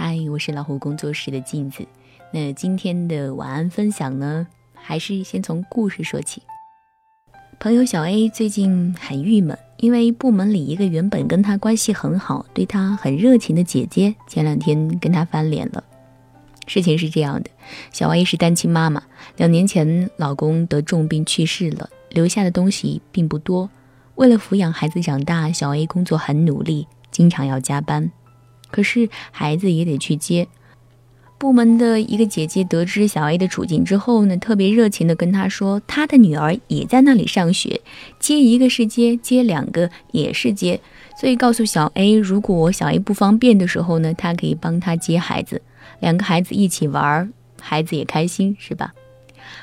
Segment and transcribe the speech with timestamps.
[0.00, 1.84] 嗨，我是老虎工作室的镜子。
[2.30, 6.40] 那今天的晚安分享呢，还是先从故事说起。
[7.58, 15.82] 朋友小 A 最近很郁闷，因为部门里一个原本跟他关系很好、对他很热情的姐姐，前两天跟他翻脸了。
[16.68, 17.50] 事情是这样的，
[17.90, 19.02] 小 A 是单亲妈妈，
[19.36, 23.68] 两年前老公得重病去世了，留下的东西并不多。
[24.14, 28.12] 为了抚养孩子长大，小 A 工作很努力，经常要加班。
[28.70, 30.46] 可是孩子也得去接。
[31.38, 37.80] 部门的一个姐姐得知小 A 的处境之后呢，特别热情的跟她说，她的女儿也在那里上学，
[38.18, 40.80] 接一个是接，接两个也是接，
[41.20, 45.62] 所以告诉小 A，如果小 A 不方便的时候呢，她可以帮他接孩子，
[46.00, 48.92] 两个孩子一起玩，孩子也开心，是吧？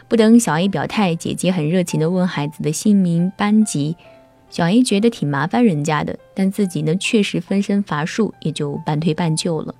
[0.08, 3.98] 不等小 A 表态，姐姐很热情的问孩子的姓名、班级。
[4.49, 9.76] 小 A 觉得挺麻烦人家的，但自己呢确实分身乏术，也就半推半就了。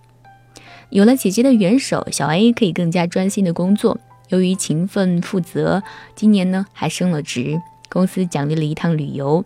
[0.90, 3.98] 有了姐姐的援手，小 A 可以更加专心的工作。
[4.30, 5.82] 由于勤奋负责，
[6.16, 9.46] 今年呢还升了职，公司奖励了一趟旅游。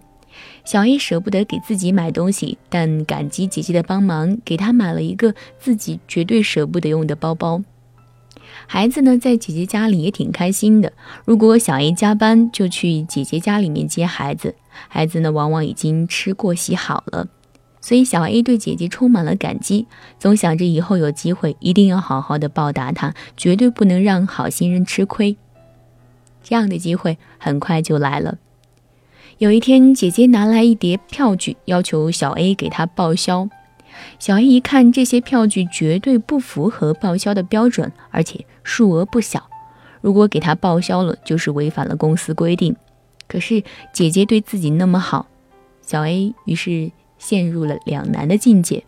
[0.63, 7.61] 小 A 舍不得给自己买东西，但感激姐姐的帮忙，给她买了一个自己绝对舍不得用的包包。
[8.67, 10.93] 孩子呢在姐姐家里也挺开心的。
[11.25, 14.55] 如果小 A 加班，就去姐姐家里面接孩子。
[14.87, 17.27] 孩子呢，往往已经吃过洗好了，
[17.81, 25.35] 所以小 A 对姐姐充满了感激，总想着以后有机会一定要好好的报答她，绝对不能让好心人吃亏。
[26.43, 28.37] 这样的机会很快就来了。
[29.39, 33.49] 有一天，姐姐拿来一叠票据，要求小 A 给她报销。
[34.19, 39.49] 小 A 一看，这些票据绝对不符合报销的标准，而且数额不小，
[40.01, 42.75] 如果给他报销了，就是违反了公司规定。
[43.27, 45.27] 可是姐姐对自己那么好，
[45.85, 48.83] 小 A 于是陷入了两难的境界。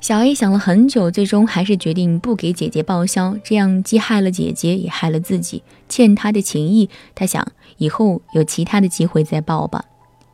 [0.00, 6.88] 小 A 想了很久，最终还是决定不给姐姐报销，这样既害了姐姐，也害了自己，欠她的情谊。
[7.16, 7.44] 他想
[7.78, 9.84] 以后有其他的机会再报吧。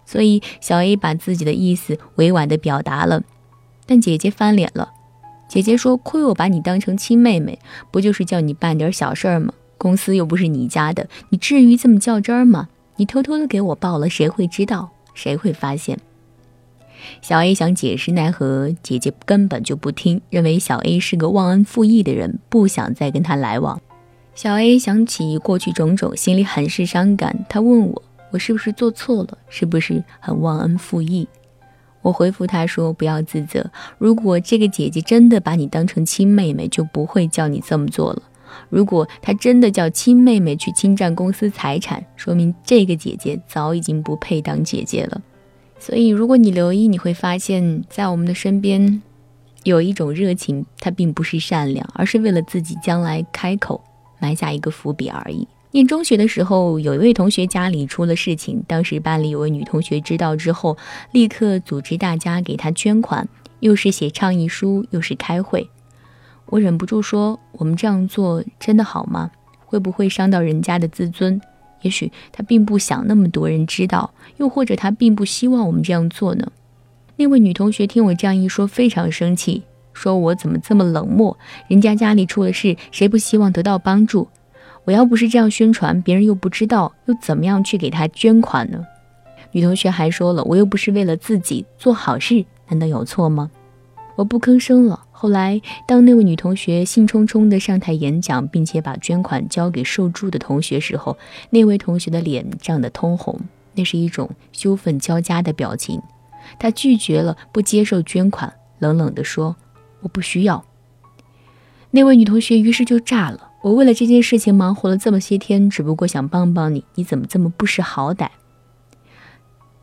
[0.05, 3.23] 所以小 A 把自己的意思委婉地表达了，
[3.87, 4.91] 但姐姐翻脸了。
[5.49, 7.59] 姐姐说：“亏我把你当成亲妹妹，
[7.91, 9.53] 不就是叫你办点小事儿吗？
[9.77, 14.91] 公司又不是你家的，你至于这么较真儿吗？”你偷偷的给我报了，谁会知道？
[15.15, 15.99] 谁会发现？
[17.21, 23.81] 小 A 想解释，奈何姐姐根本就不听，认为小 A 是个忘恩负义的人，不想再跟他来往。
[24.35, 27.45] 小 A 想起过去种种，心里很是伤感。
[27.49, 29.39] 他问我，我是不是做错了？
[29.49, 31.29] 是不是很忘恩负义？
[32.05, 33.65] 我回复他说，不要自责。
[33.97, 38.23] 如果这个姐姐真的把你当成亲妹妹，就不会叫你这么做了。
[38.69, 45.23] 如果她真的叫亲妹妹去侵占公司财产，说明这个姐姐早已经不配当姐姐了。
[45.79, 49.03] 所以，如果你留意，你会发现在我们的身边，
[49.63, 53.83] 有一种热情，它并不是善良，而是为了自己将来开口
[54.19, 55.49] 埋下一个伏笔而已。
[55.75, 60.77] 念中学的时候，有一位同学家里出了事情，当时班里有位女同学知道之后，
[61.11, 65.69] 立刻组织大家给她捐款，又是写倡议书，又是开会。
[66.47, 69.33] 我忍不住说：“我们这样做真的好吗？
[69.67, 71.41] 会不会伤到人家的自尊？
[71.83, 76.53] 也许他并不想那么多人知道，又或者他并不希望我们这样做呢？”
[77.19, 81.37] 那位女同学听我这样一说，非常生气，说我怎么这么冷漠？
[81.67, 84.29] 人家家里出了事，谁不希望得到帮助？
[84.85, 88.85] 我要不是这样宣传，别人又不知道，又怎么样去给他捐款呢？
[89.53, 93.51] 女同学还说了：“我又不是为了自己做好事，难道有错吗？”
[94.17, 95.05] 我不吭声了。
[95.11, 101.17] 后来，当那位女同学兴冲冲地上台演讲，并且把捐款交给受助的同学时候，
[101.51, 103.41] 那位同学的脸涨得通红，
[103.75, 106.01] 那是一种羞愤交加的表情。
[106.59, 109.57] 他拒绝了，不接受捐款，冷冷地说
[110.03, 110.65] ：“我不需要。”
[111.91, 118.29] 那位女同学于是就炸了：“我为了这件事情忙活了这么些天，只不过想帮帮你，你怎么这么不识好歹？”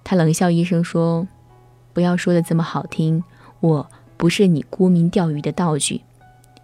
[0.05, 1.27] 他冷笑一声说
[1.91, 3.23] ：“不要说的这么好听，
[3.59, 3.87] 我。”
[4.21, 6.01] 不是你沽名钓誉的道具。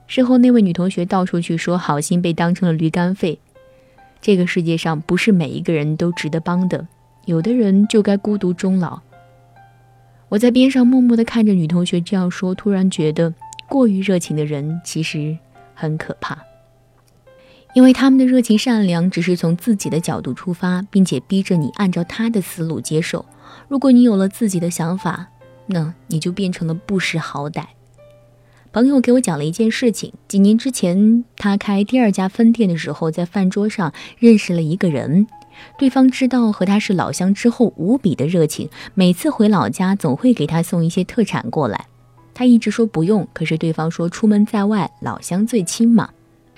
[0.06, 3.40] 事后，那位女同学到处去说好心被当成了驴肝肺。
[4.22, 6.88] 这个世界上不是每一个人都值得帮的，
[7.26, 9.00] 有的人就该孤独终老。
[10.30, 13.34] 我在边上默默地看着女同学这样说，突然觉得
[13.68, 15.36] 过于热情的人其实
[15.74, 16.38] 很可怕，
[17.78, 23.24] 因为他们的热情善良只是从自己的角度出发，并且逼着你按照他的思路接受。
[23.68, 25.28] 如果你有了自己的想法，
[25.68, 27.66] 那你就变成了不识好歹。
[28.72, 35.28] 朋友给我讲了一件事情：几年之前，他开第二家分店的时候，在饭桌上认识了一个人。
[35.78, 41.86] 对方知道和他是老乡之后，无比的热情，每次回老家总会给他送一些特产过来。
[42.34, 46.10] 他一直说不用，可是对方说出门在外，老乡最亲嘛。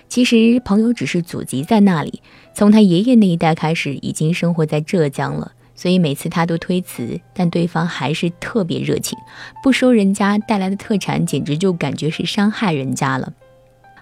[0.09, 2.21] 其实朋友只是祖籍在那里，
[2.53, 9.17] 从他爷爷那一代开始已经生活在浙江了，所以每次他都推辞，但对方还是特别热情，
[9.63, 13.31] 不收人家带来的特产，简直就感觉是伤害人家了。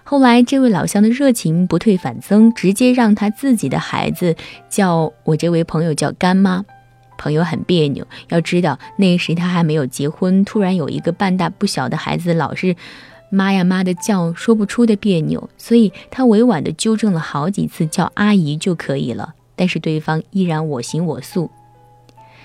[0.02, 4.34] 后来这位老乡的热情不退反增，直接让他自己的孩子
[4.70, 6.64] 叫我这位朋友叫干妈。
[7.18, 12.76] 朋友很别扭，要知道那时他还没有结婚，突然有一个半大不小的孩子，老是
[13.30, 19.34] 妈呀妈的叫，说不出的别扭，所以他委婉的纠正了好几次，叫阿姨就可以了。
[19.54, 21.50] 但是对方依然我行我素。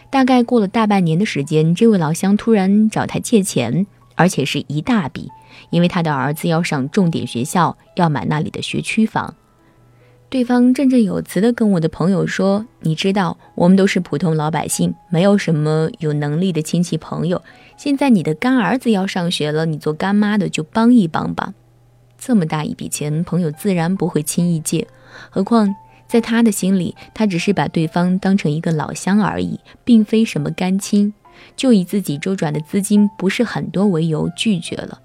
[0.09, 5.29] 大概过了大半年的时间，这位老乡突然找他借钱，而且是一大笔，
[5.69, 9.35] 因为他的儿子要上重点学校，要买那里的学区房。
[10.33, 17.43] 对方振振有词地跟我的朋友说：“你知道，我们都是普通老百姓，没有什么有能力的亲戚朋友。
[17.77, 21.53] 现在你的干儿子要上学了，你做干妈的就帮一帮吧。
[22.17, 24.87] 这么大一笔钱，朋友自然不会轻易借。
[25.29, 25.75] 何况
[26.07, 31.13] 在他的心里，他只是把对方当成一个老乡而已，并非什么干亲，
[31.55, 34.99] 就以自己周转的资金不是很多为由拒绝了。”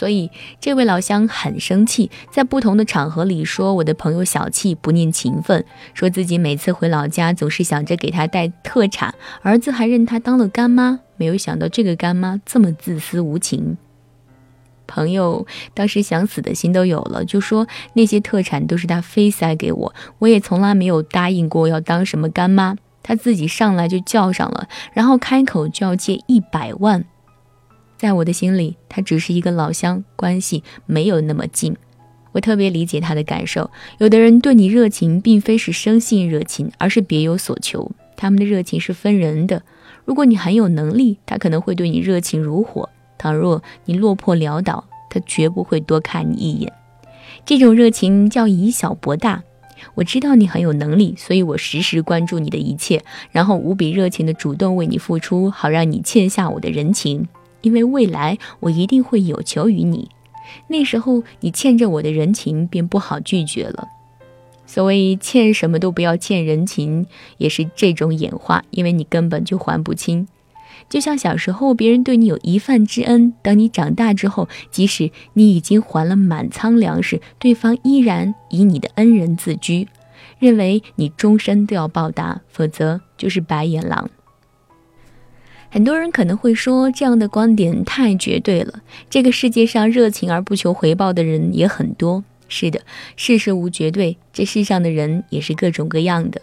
[0.00, 5.62] 所以，这位老乡很生气，在不同的场合里说我的朋友小气、不念情分，
[5.92, 11.00] 说自己每次回老家总是想着给他带特产，儿子还认他当了干妈。
[11.18, 13.76] 没有想到这个干妈这么自私无情。
[14.86, 27.04] 朋友当时想死的心都有了，就说那些特产都是他非塞给我，我也从来没有答应过要当什么干妈，他自己上来就叫上了，然后开口就要借一百万。
[28.00, 31.76] 在我的心里，他只是一个老乡，关系没有那么近。
[32.32, 33.70] 我特别理解他的感受。
[33.98, 37.92] 有的人对你热情，并非是生性热情，而是别有所求。
[38.16, 39.62] 他们的热情是分人的。
[40.06, 42.88] 如果你很有能力，他可能会对你热情如火；
[43.18, 46.72] 倘若你落魄潦倒，他绝不会多看你一眼。
[47.44, 49.42] 这种热情叫以小博大。
[49.96, 57.28] 我知道你很有能力，所以我时时关注你的一切，然后无比热情地主动为你付出，好让你欠下我的人情。
[57.62, 60.10] 因为未来我一定会有求于你，
[60.68, 63.88] 那时候你欠着我的人情便不好拒绝了。
[64.66, 67.06] 所谓欠什么都不要欠人情，
[67.38, 70.28] 也是这种演化，因为你根本就还不清。
[70.88, 79.88] 就像小时候别人对你有一饭之恩，等你长大之后，即使你已经还了满仓粮食，对方依然以你的恩人自居，
[80.38, 84.08] 认为你终身都要报答，否则就是白眼狼。
[85.72, 88.80] 很多人可能会说，这样的观点太绝对了。
[89.08, 92.24] 这个世界上热情而不求回报的人也很多。
[92.48, 92.80] 是的，
[93.14, 96.42] 世事无绝对，这世上的人也是各种各样的。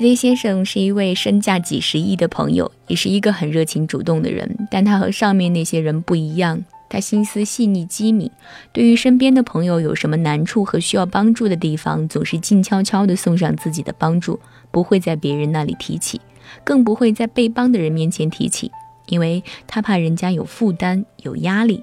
[0.00, 4.66] Z 先生是一位身价几十亿的朋友，也是一个很热情主动的人。
[4.70, 8.30] 但他和上面那些人不一样，他心思细腻机敏，
[8.72, 14.40] 对于身边的朋友有什么难处和需要帮助的地方，总是静悄悄地送上自己的帮助，
[14.70, 16.18] 不会在别人那里提起。
[16.64, 18.70] 更不会在被帮的人面前提起，
[19.06, 21.82] 因为他怕人家有负担、有压力。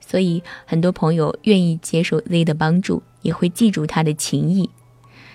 [0.00, 4.68] 所以很多朋友愿意接受 Z 的帮助，也会记住他的情谊。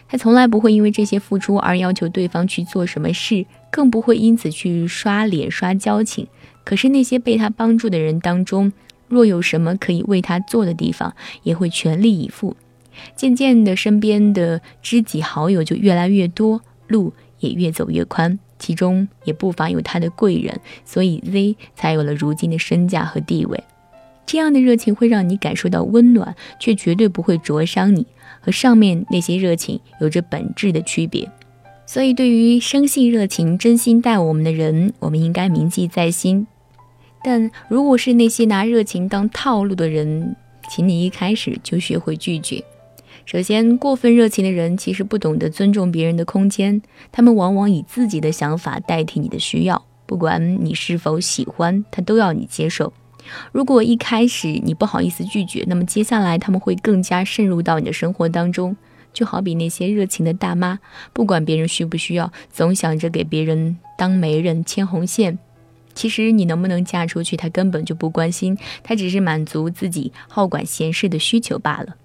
[0.08, 6.28] 他从来不会因为这些付出而要求对方去做什么事，更不会因此去刷脸、刷交情。
[6.64, 8.72] 可是那些被他帮助的人当中，
[9.08, 12.56] 若有什么可以为他做的地方，也会全力以赴。
[13.16, 18.38] 渐渐的，身边的知己好友就越来越多，路也越走越宽。
[18.66, 23.64] 其中也不乏有他的贵人，所以 Z 才有了如今的身价和地位。
[24.26, 28.08] 这样的热情会让你感受到温暖，却绝对不会灼伤你。
[28.42, 31.30] 和上面那些热情有着本质的区别。
[31.86, 36.48] 所以，对于生性热情、真心待我们的人，我们应该铭记在心。
[37.24, 40.36] 但如果是那些拿热情当套路的人，
[40.72, 42.64] 请你一开始就学会拒绝。
[43.26, 46.80] 首先，过分热情的人其实不懂得尊重别人的空间，
[47.12, 52.94] 他们往往以自己的想法代替你的需要，不管你是否喜欢，他都要你接受。
[53.52, 58.78] 如果一开始你不好意思拒绝，那么接下来他们会更加渗入到你的生活当中。
[59.12, 60.78] 就好比那些热情的大妈，
[61.12, 65.40] 不管别人需不需要，总想着给别人当媒人牵红线。
[65.96, 71.96] 其实你能不能嫁出去，他根本就不关心，他只是满足自己好管闲事的需求罢了。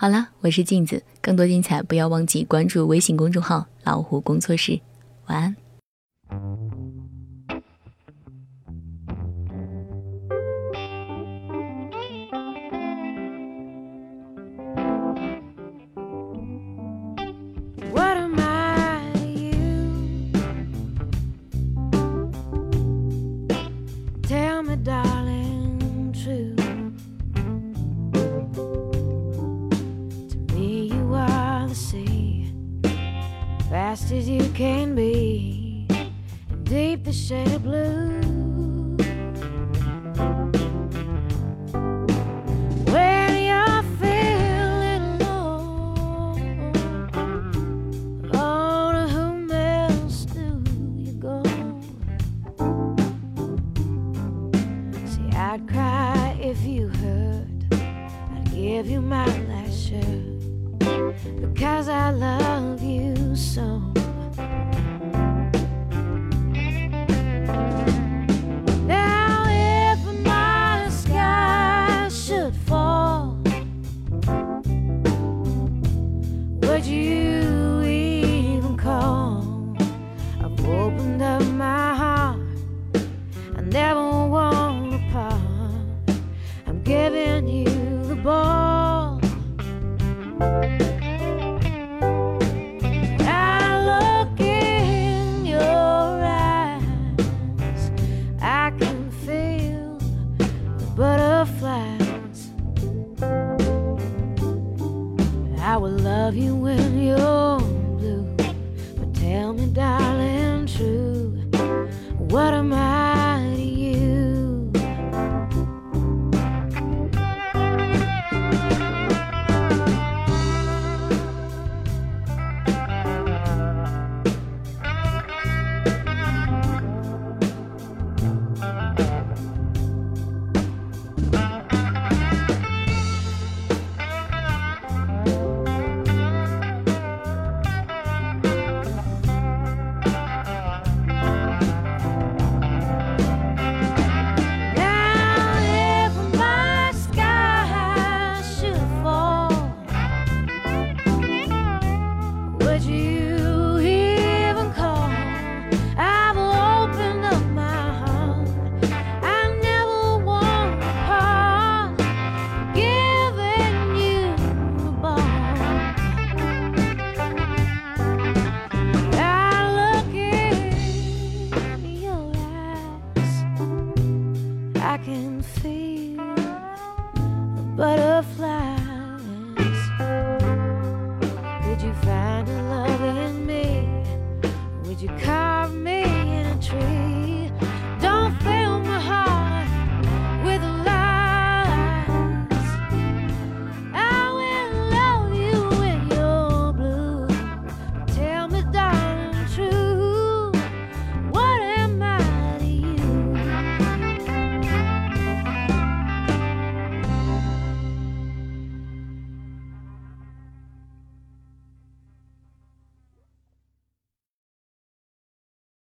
[0.00, 4.78] 好了，我是镜子，更多精彩不要忘记关注微信公众号“老虎工作室”。
[5.26, 5.56] 晚
[6.30, 6.67] 安。